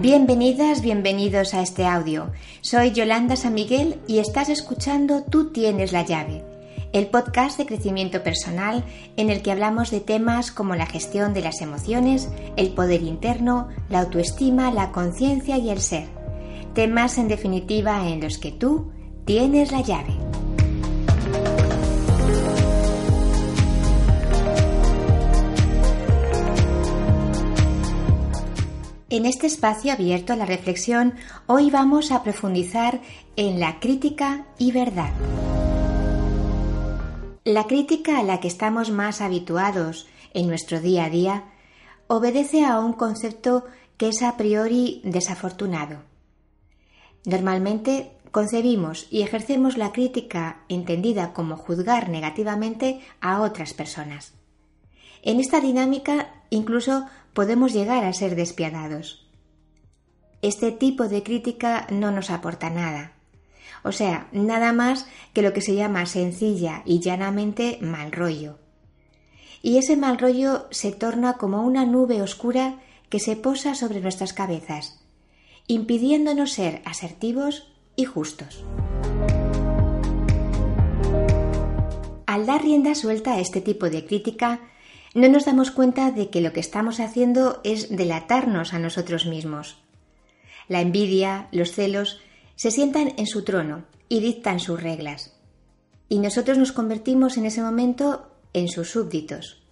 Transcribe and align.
Bienvenidas, 0.00 0.80
bienvenidos 0.80 1.52
a 1.52 1.60
este 1.60 1.84
audio. 1.84 2.32
Soy 2.62 2.92
Yolanda 2.92 3.36
San 3.36 3.52
Miguel 3.52 4.00
y 4.06 4.18
estás 4.18 4.48
escuchando 4.48 5.24
Tú 5.24 5.52
tienes 5.52 5.92
la 5.92 6.06
llave, 6.06 6.42
el 6.94 7.08
podcast 7.08 7.58
de 7.58 7.66
crecimiento 7.66 8.22
personal 8.22 8.82
en 9.18 9.28
el 9.28 9.42
que 9.42 9.52
hablamos 9.52 9.90
de 9.90 10.00
temas 10.00 10.52
como 10.52 10.74
la 10.74 10.86
gestión 10.86 11.34
de 11.34 11.42
las 11.42 11.60
emociones, 11.60 12.30
el 12.56 12.70
poder 12.70 13.02
interno, 13.02 13.68
la 13.90 14.00
autoestima, 14.00 14.72
la 14.72 14.90
conciencia 14.90 15.58
y 15.58 15.68
el 15.68 15.82
ser. 15.82 16.08
Temas 16.72 17.18
en 17.18 17.28
definitiva 17.28 18.08
en 18.08 18.22
los 18.22 18.38
que 18.38 18.52
tú 18.52 18.92
tienes 19.26 19.70
la 19.70 19.82
llave. 19.82 20.14
En 29.10 29.26
este 29.26 29.48
espacio 29.48 29.92
abierto 29.92 30.32
a 30.32 30.36
la 30.36 30.46
reflexión, 30.46 31.14
hoy 31.48 31.68
vamos 31.68 32.12
a 32.12 32.22
profundizar 32.22 33.00
en 33.34 33.58
la 33.58 33.80
crítica 33.80 34.46
y 34.56 34.70
verdad. 34.70 35.10
La 37.42 37.66
crítica 37.66 38.20
a 38.20 38.22
la 38.22 38.38
que 38.38 38.46
estamos 38.46 38.92
más 38.92 39.20
habituados 39.20 40.06
en 40.32 40.46
nuestro 40.46 40.80
día 40.80 41.06
a 41.06 41.10
día 41.10 41.44
obedece 42.06 42.64
a 42.64 42.78
un 42.78 42.92
concepto 42.92 43.64
que 43.96 44.10
es 44.10 44.22
a 44.22 44.36
priori 44.36 45.00
desafortunado. 45.02 46.04
Normalmente 47.24 48.12
concebimos 48.30 49.08
y 49.10 49.22
ejercemos 49.22 49.76
la 49.76 49.90
crítica 49.90 50.62
entendida 50.68 51.32
como 51.32 51.56
juzgar 51.56 52.10
negativamente 52.10 53.00
a 53.20 53.40
otras 53.40 53.74
personas. 53.74 54.39
En 55.22 55.40
esta 55.40 55.60
dinámica 55.60 56.34
incluso 56.50 57.06
podemos 57.34 57.72
llegar 57.72 58.04
a 58.04 58.12
ser 58.12 58.34
despiadados. 58.34 59.28
Este 60.42 60.72
tipo 60.72 61.08
de 61.08 61.22
crítica 61.22 61.86
no 61.90 62.10
nos 62.10 62.30
aporta 62.30 62.70
nada. 62.70 63.12
O 63.82 63.92
sea, 63.92 64.28
nada 64.32 64.72
más 64.72 65.06
que 65.32 65.42
lo 65.42 65.52
que 65.52 65.60
se 65.60 65.74
llama 65.74 66.06
sencilla 66.06 66.82
y 66.84 67.00
llanamente 67.00 67.78
mal 67.80 68.12
rollo. 68.12 68.58
Y 69.62 69.76
ese 69.76 69.96
mal 69.96 70.18
rollo 70.18 70.66
se 70.70 70.92
torna 70.92 71.34
como 71.34 71.62
una 71.62 71.84
nube 71.84 72.22
oscura 72.22 72.80
que 73.10 73.20
se 73.20 73.36
posa 73.36 73.74
sobre 73.74 74.00
nuestras 74.00 74.32
cabezas, 74.32 75.00
impidiéndonos 75.66 76.52
ser 76.52 76.80
asertivos 76.84 77.72
y 77.96 78.04
justos. 78.06 78.64
Al 82.26 82.46
dar 82.46 82.62
rienda 82.62 82.94
suelta 82.94 83.34
a 83.34 83.40
este 83.40 83.60
tipo 83.60 83.90
de 83.90 84.06
crítica, 84.06 84.60
no 85.14 85.28
nos 85.28 85.44
damos 85.44 85.70
cuenta 85.70 86.10
de 86.10 86.30
que 86.30 86.40
lo 86.40 86.52
que 86.52 86.60
estamos 86.60 87.00
haciendo 87.00 87.60
es 87.64 87.94
delatarnos 87.94 88.74
a 88.74 88.78
nosotros 88.78 89.26
mismos. 89.26 89.82
La 90.68 90.80
envidia, 90.80 91.48
los 91.50 91.72
celos, 91.72 92.20
se 92.54 92.70
sientan 92.70 93.14
en 93.16 93.26
su 93.26 93.42
trono 93.42 93.84
y 94.08 94.20
dictan 94.20 94.60
sus 94.60 94.82
reglas. 94.82 95.34
Y 96.08 96.18
nosotros 96.18 96.58
nos 96.58 96.72
convertimos 96.72 97.36
en 97.36 97.46
ese 97.46 97.62
momento 97.62 98.30
en 98.52 98.68
sus 98.68 98.90
súbditos. 98.90 99.62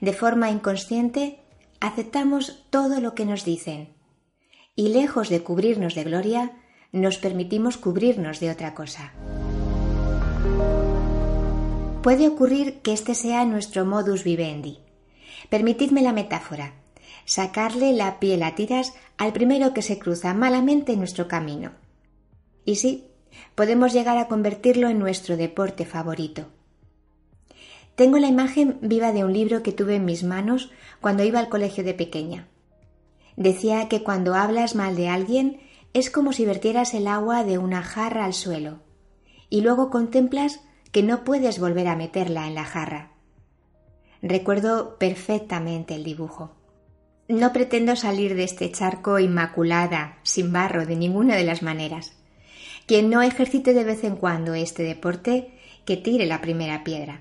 De 0.00 0.12
forma 0.12 0.50
inconsciente, 0.50 1.40
aceptamos 1.80 2.64
todo 2.70 3.00
lo 3.00 3.14
que 3.14 3.24
nos 3.24 3.44
dicen. 3.44 3.94
Y 4.76 4.88
lejos 4.90 5.28
de 5.28 5.42
cubrirnos 5.42 5.94
de 5.94 6.04
gloria, 6.04 6.52
nos 6.92 7.18
permitimos 7.18 7.76
cubrirnos 7.76 8.40
de 8.40 8.50
otra 8.50 8.74
cosa. 8.74 9.12
Puede 12.08 12.26
ocurrir 12.26 12.80
que 12.80 12.94
este 12.94 13.14
sea 13.14 13.44
nuestro 13.44 13.84
modus 13.84 14.24
vivendi. 14.24 14.78
Permitidme 15.50 16.00
la 16.00 16.14
metáfora. 16.14 16.72
Sacarle 17.26 17.92
la 17.92 18.18
piel 18.18 18.42
a 18.44 18.54
tiras 18.54 18.94
al 19.18 19.34
primero 19.34 19.74
que 19.74 19.82
se 19.82 19.98
cruza 19.98 20.32
malamente 20.32 20.94
en 20.94 21.00
nuestro 21.00 21.28
camino. 21.28 21.72
Y 22.64 22.76
sí, 22.76 23.08
podemos 23.54 23.92
llegar 23.92 24.16
a 24.16 24.26
convertirlo 24.26 24.88
en 24.88 24.98
nuestro 24.98 25.36
deporte 25.36 25.84
favorito. 25.84 26.46
Tengo 27.94 28.16
la 28.16 28.28
imagen 28.28 28.78
viva 28.80 29.12
de 29.12 29.24
un 29.24 29.34
libro 29.34 29.62
que 29.62 29.72
tuve 29.72 29.96
en 29.96 30.06
mis 30.06 30.24
manos 30.24 30.70
cuando 31.02 31.24
iba 31.24 31.40
al 31.40 31.50
colegio 31.50 31.84
de 31.84 31.92
pequeña. 31.92 32.48
Decía 33.36 33.86
que 33.90 34.02
cuando 34.02 34.34
hablas 34.34 34.74
mal 34.74 34.96
de 34.96 35.10
alguien 35.10 35.60
es 35.92 36.08
como 36.08 36.32
si 36.32 36.46
vertieras 36.46 36.94
el 36.94 37.06
agua 37.06 37.44
de 37.44 37.58
una 37.58 37.82
jarra 37.82 38.24
al 38.24 38.32
suelo 38.32 38.78
y 39.50 39.60
luego 39.60 39.90
contemplas 39.90 40.60
que 40.98 41.04
no 41.04 41.22
puedes 41.22 41.60
volver 41.60 41.86
a 41.86 41.94
meterla 41.94 42.48
en 42.48 42.56
la 42.56 42.64
jarra. 42.64 43.12
Recuerdo 44.20 44.98
perfectamente 44.98 45.94
el 45.94 46.02
dibujo. 46.02 46.56
No 47.28 47.52
pretendo 47.52 47.94
salir 47.94 48.34
de 48.34 48.42
este 48.42 48.72
charco 48.72 49.20
inmaculada, 49.20 50.18
sin 50.24 50.52
barro, 50.52 50.86
de 50.86 50.96
ninguna 50.96 51.36
de 51.36 51.44
las 51.44 51.62
maneras. 51.62 52.14
Quien 52.86 53.10
no 53.10 53.22
ejercite 53.22 53.74
de 53.74 53.84
vez 53.84 54.02
en 54.02 54.16
cuando 54.16 54.54
este 54.54 54.82
deporte, 54.82 55.56
que 55.84 55.96
tire 55.96 56.26
la 56.26 56.40
primera 56.40 56.82
piedra. 56.82 57.20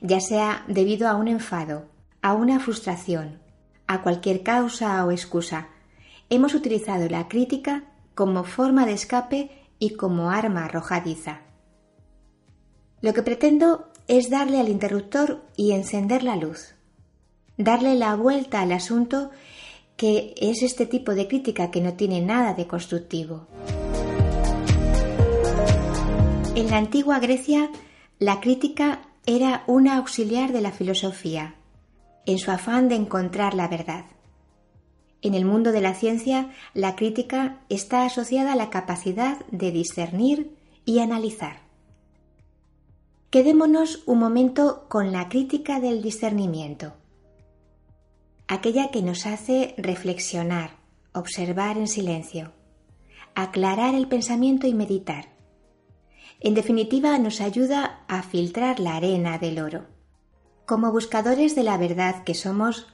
Ya 0.00 0.20
sea 0.20 0.64
debido 0.66 1.08
a 1.08 1.16
un 1.16 1.28
enfado, 1.28 1.90
a 2.22 2.32
una 2.32 2.58
frustración, 2.58 3.38
a 3.86 4.00
cualquier 4.00 4.42
causa 4.42 5.04
o 5.04 5.10
excusa, 5.10 5.68
hemos 6.30 6.54
utilizado 6.54 7.06
la 7.10 7.28
crítica 7.28 7.84
como 8.14 8.44
forma 8.44 8.86
de 8.86 8.94
escape 8.94 9.50
y 9.78 9.90
como 9.90 10.30
arma 10.30 10.64
arrojadiza. 10.64 11.42
Lo 13.00 13.14
que 13.14 13.22
pretendo 13.22 13.88
es 14.08 14.28
darle 14.28 14.58
al 14.58 14.68
interruptor 14.68 15.44
y 15.56 15.72
encender 15.72 16.24
la 16.24 16.34
luz, 16.34 16.74
darle 17.56 17.94
la 17.94 18.16
vuelta 18.16 18.60
al 18.60 18.72
asunto 18.72 19.30
que 19.96 20.34
es 20.36 20.62
este 20.62 20.86
tipo 20.86 21.14
de 21.14 21.28
crítica 21.28 21.70
que 21.70 21.80
no 21.80 21.94
tiene 21.94 22.20
nada 22.20 22.54
de 22.54 22.66
constructivo. 22.66 23.46
En 26.54 26.70
la 26.70 26.78
antigua 26.78 27.20
Grecia, 27.20 27.70
la 28.18 28.40
crítica 28.40 29.02
era 29.26 29.62
una 29.66 29.98
auxiliar 29.98 30.52
de 30.52 30.60
la 30.60 30.72
filosofía, 30.72 31.54
en 32.26 32.38
su 32.38 32.50
afán 32.50 32.88
de 32.88 32.96
encontrar 32.96 33.54
la 33.54 33.68
verdad. 33.68 34.06
En 35.22 35.34
el 35.34 35.44
mundo 35.44 35.70
de 35.70 35.80
la 35.80 35.94
ciencia, 35.94 36.50
la 36.74 36.96
crítica 36.96 37.60
está 37.68 38.04
asociada 38.04 38.54
a 38.54 38.56
la 38.56 38.70
capacidad 38.70 39.44
de 39.50 39.70
discernir 39.70 40.56
y 40.84 40.98
analizar. 40.98 41.67
Quedémonos 43.30 44.04
un 44.06 44.20
momento 44.20 44.86
con 44.88 45.12
la 45.12 45.28
crítica 45.28 45.80
del 45.80 46.00
discernimiento, 46.00 46.94
aquella 48.46 48.90
que 48.90 49.02
nos 49.02 49.26
hace 49.26 49.74
reflexionar, 49.76 50.78
observar 51.12 51.76
en 51.76 51.88
silencio, 51.88 52.52
aclarar 53.34 53.94
el 53.94 54.08
pensamiento 54.08 54.66
y 54.66 54.72
meditar. 54.72 55.28
En 56.40 56.54
definitiva, 56.54 57.18
nos 57.18 57.42
ayuda 57.42 58.02
a 58.08 58.22
filtrar 58.22 58.80
la 58.80 58.96
arena 58.96 59.36
del 59.36 59.58
oro. 59.58 59.84
Como 60.64 60.90
buscadores 60.90 61.54
de 61.54 61.64
la 61.64 61.76
verdad 61.76 62.24
que 62.24 62.32
somos, 62.32 62.86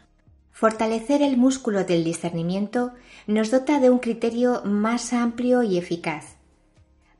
fortalecer 0.51 1.23
el 1.23 1.37
músculo 1.37 1.85
del 1.85 2.03
discernimiento 2.03 2.93
nos 3.29 3.53
dota 3.53 3.79
de 3.79 3.89
un 3.89 4.01
criterio 4.01 4.63
más 4.65 5.13
amplio 5.13 5.63
y 5.63 5.79
eficaz 5.79 6.39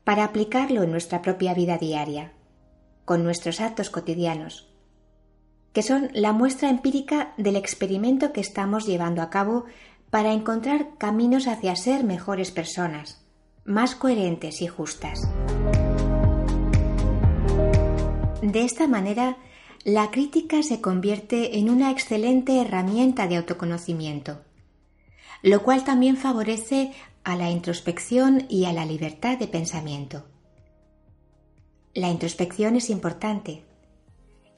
para 0.03 0.25
aplicarlo 0.25 0.83
en 0.83 0.91
nuestra 0.91 1.21
propia 1.21 1.53
vida 1.53 1.77
diaria 1.77 2.34
con 3.05 3.23
nuestros 3.23 3.61
actos 3.61 3.89
cotidianos, 3.89 4.67
que 5.73 5.83
son 5.83 6.09
la 6.13 6.33
muestra 6.33 6.69
empírica 6.69 7.33
del 7.37 7.55
experimento 7.55 8.33
que 8.33 8.41
estamos 8.41 8.85
llevando 8.85 9.21
a 9.21 9.29
cabo 9.29 9.65
para 10.09 10.33
encontrar 10.33 10.97
caminos 10.97 11.47
hacia 11.47 11.75
ser 11.75 12.03
mejores 12.03 12.51
personas, 12.51 13.25
más 13.63 13.95
coherentes 13.95 14.61
y 14.61 14.67
justas. 14.67 15.27
De 18.41 18.63
esta 18.63 18.87
manera, 18.87 19.37
la 19.83 20.11
crítica 20.11 20.63
se 20.63 20.81
convierte 20.81 21.57
en 21.57 21.69
una 21.69 21.91
excelente 21.91 22.61
herramienta 22.61 23.27
de 23.27 23.37
autoconocimiento, 23.37 24.41
lo 25.41 25.61
cual 25.61 25.83
también 25.83 26.17
favorece 26.17 26.91
a 27.23 27.35
la 27.35 27.49
introspección 27.49 28.45
y 28.49 28.65
a 28.65 28.73
la 28.73 28.85
libertad 28.85 29.37
de 29.37 29.47
pensamiento. 29.47 30.25
La 31.95 32.09
introspección 32.09 32.75
es 32.75 32.89
importante. 32.89 33.63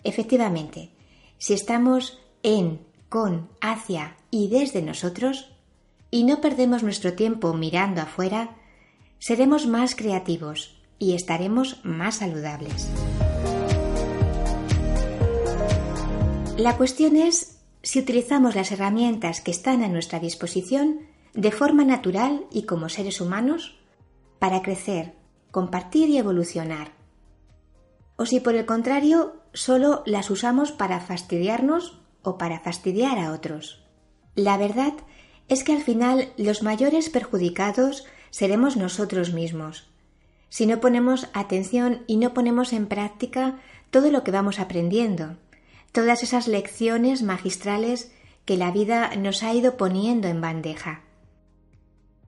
Efectivamente, 0.03 0.89
si 1.37 1.53
estamos 1.53 2.19
en, 2.41 2.79
con, 3.09 3.47
hacia 3.61 4.17
y 4.31 4.47
desde 4.47 4.81
nosotros, 4.81 5.51
y 6.09 6.23
no 6.23 6.41
perdemos 6.41 6.81
nuestro 6.81 7.13
tiempo 7.13 7.53
mirando 7.53 8.01
afuera, 8.01 8.57
seremos 9.19 9.67
más 9.67 9.93
creativos 9.93 10.81
y 10.97 11.13
estaremos 11.13 11.79
más 11.83 12.15
saludables. 12.15 12.89
La 16.57 16.75
cuestión 16.75 17.17
es 17.17 17.59
si 17.83 17.99
utilizamos 17.99 18.55
las 18.55 18.71
herramientas 18.71 19.41
que 19.41 19.51
están 19.51 19.83
a 19.83 19.89
nuestra 19.89 20.19
disposición 20.19 21.01
de 21.35 21.51
forma 21.51 21.83
natural 21.83 22.47
y 22.51 22.63
como 22.63 22.89
seres 22.89 23.21
humanos 23.21 23.77
para 24.39 24.63
crecer, 24.63 25.13
compartir 25.51 26.09
y 26.09 26.17
evolucionar 26.17 26.96
o 28.17 28.25
si 28.25 28.39
por 28.39 28.55
el 28.55 28.65
contrario 28.65 29.41
solo 29.53 30.03
las 30.05 30.29
usamos 30.29 30.71
para 30.71 30.99
fastidiarnos 30.99 32.01
o 32.23 32.37
para 32.37 32.59
fastidiar 32.59 33.17
a 33.19 33.31
otros. 33.31 33.83
La 34.35 34.57
verdad 34.57 34.93
es 35.47 35.63
que 35.63 35.73
al 35.73 35.81
final 35.81 36.33
los 36.37 36.61
mayores 36.61 37.09
perjudicados 37.09 38.05
seremos 38.31 38.75
nosotros 38.75 39.31
mismos. 39.33 39.89
Si 40.49 40.65
no 40.65 40.79
ponemos 40.79 41.29
atención 41.33 42.03
y 42.07 42.17
no 42.17 42.33
ponemos 42.33 42.73
en 42.73 42.87
práctica 42.87 43.59
todo 43.91 44.11
lo 44.11 44.23
que 44.23 44.31
vamos 44.31 44.59
aprendiendo, 44.59 45.37
todas 45.91 46.23
esas 46.23 46.47
lecciones 46.47 47.23
magistrales 47.23 48.11
que 48.45 48.57
la 48.57 48.71
vida 48.71 49.15
nos 49.15 49.43
ha 49.43 49.53
ido 49.53 49.77
poniendo 49.77 50.27
en 50.27 50.41
bandeja. 50.41 51.03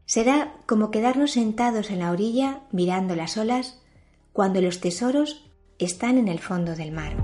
Será 0.05 0.53
como 0.65 0.91
quedarnos 0.91 1.31
sentados 1.31 1.91
en 1.91 1.99
la 1.99 2.11
orilla 2.11 2.61
mirando 2.71 3.15
las 3.15 3.37
olas 3.37 3.81
cuando 4.33 4.61
los 4.61 4.79
tesoros 4.81 5.48
están 5.79 6.17
en 6.17 6.27
el 6.27 6.39
fondo 6.39 6.75
del 6.75 6.91
mar. 6.91 7.15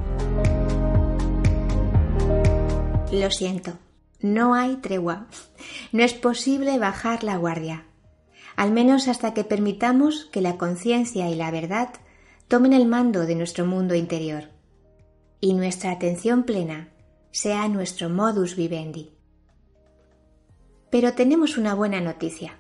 Lo 3.12 3.30
siento, 3.30 3.74
no 4.19 4.56
hay 4.56 4.78
tregua. 4.78 5.28
No 5.92 6.04
es 6.04 6.13
posible 6.13 6.80
bajar 6.80 7.24
la 7.24 7.38
guardia, 7.38 7.86
al 8.56 8.72
menos 8.72 9.07
hasta 9.07 9.34
que 9.34 9.44
permitamos 9.44 10.25
que 10.31 10.42
la 10.42 10.57
conciencia 10.57 11.30
y 11.30 11.36
la 11.36 11.52
verdad 11.52 11.90
tomen 12.48 12.74
el 12.74 12.88
mando 12.88 13.25
de 13.25 13.36
nuestro 13.36 13.66
mundo 13.66 13.96
interior 13.96 14.50
y 15.40 15.54
nuestra 15.54 15.92
atención 15.92 16.44
plena 16.44 16.90
sea 17.31 17.68
nuestro 17.68 18.10
modus 18.10 18.56
vivendi. 18.56 19.12
Pero 20.90 21.13
tenemos 21.13 21.57
una 21.57 21.74
buena 21.74 22.02
noticia 22.02 22.57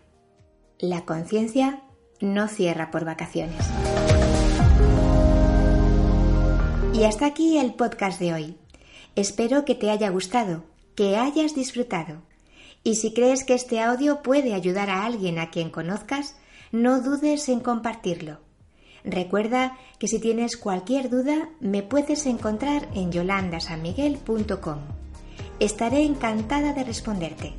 la 0.79 1.05
conciencia 1.05 1.81
no 2.19 2.47
cierra 2.47 2.91
por 2.91 3.05
vacaciones. 3.05 3.65
Y 6.95 7.03
hasta 7.03 7.25
aquí 7.25 7.57
el 7.57 7.73
podcast 7.73 8.21
de 8.21 8.33
hoy. 8.33 8.55
Espero 9.17 9.65
que 9.65 9.75
te 9.75 9.91
haya 9.91 10.09
gustado, 10.09 10.63
que 10.95 11.17
hayas 11.17 11.53
disfrutado. 11.53 12.21
Y 12.85 12.95
si 12.95 13.13
crees 13.13 13.43
que 13.43 13.53
este 13.53 13.81
audio 13.81 14.21
puede 14.21 14.53
ayudar 14.53 14.89
a 14.89 15.05
alguien 15.05 15.37
a 15.37 15.49
quien 15.49 15.69
conozcas, 15.69 16.37
no 16.71 17.01
dudes 17.01 17.49
en 17.49 17.59
compartirlo. 17.59 18.39
Recuerda 19.03 19.77
que 19.99 20.07
si 20.07 20.19
tienes 20.19 20.55
cualquier 20.55 21.09
duda 21.09 21.49
me 21.59 21.83
puedes 21.83 22.25
encontrar 22.27 22.87
en 22.93 23.11
yolandasanmiguel.com. 23.11 24.79
Estaré 25.59 26.03
encantada 26.03 26.71
de 26.71 26.85
responderte. 26.85 27.55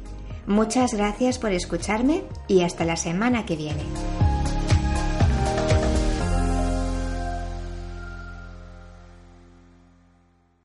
Muchas 0.46 0.94
gracias 0.94 1.38
por 1.38 1.52
escucharme 1.52 2.22
y 2.48 2.62
hasta 2.62 2.86
la 2.86 2.96
semana 2.96 3.44
que 3.44 3.56
viene. 3.56 3.82